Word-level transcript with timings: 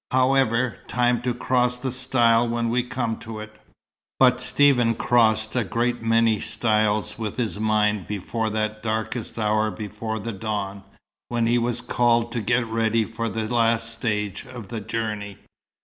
However 0.09 0.77
time 0.87 1.21
to 1.21 1.31
cross 1.35 1.77
the 1.77 1.91
stile 1.91 2.49
when 2.49 2.69
we 2.69 2.81
come 2.81 3.17
to 3.19 3.39
it." 3.39 3.55
But 4.19 4.41
Stephen 4.41 4.95
crossed 4.95 5.55
a 5.55 5.63
great 5.63 6.01
many 6.01 6.39
stiles 6.39 7.19
with 7.19 7.37
his 7.37 7.59
mind 7.59 8.07
before 8.07 8.49
that 8.49 8.81
darkest 8.81 9.37
hour 9.37 9.69
before 9.69 10.17
the 10.17 10.33
dawn, 10.33 10.81
when 11.27 11.45
he 11.45 11.59
was 11.59 11.81
called 11.81 12.31
to 12.31 12.41
get 12.41 12.65
ready 12.65 13.03
for 13.03 13.29
the 13.29 13.47
last 13.53 13.91
stage 13.93 14.43
of 14.47 14.69
the 14.69 14.81
journey. 14.81 15.37